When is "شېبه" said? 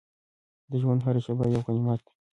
1.25-1.45